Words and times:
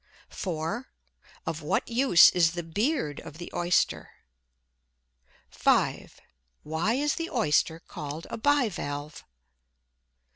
4. 0.29 0.87
Of 1.45 1.61
what 1.61 1.87
use 1.87 2.31
is 2.31 2.53
the 2.53 2.63
"beard" 2.63 3.19
of 3.19 3.37
the 3.37 3.51
Oyster? 3.53 4.09
5. 5.51 6.19
Why 6.63 6.95
is 6.95 7.13
the 7.13 7.29
Oyster 7.29 7.81
called 7.81 8.25
a 8.31 8.37
bi 8.39 8.67
valve? 8.67 9.23